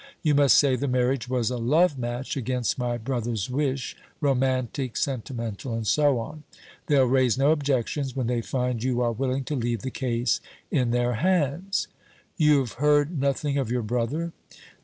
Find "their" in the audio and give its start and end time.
10.89-11.13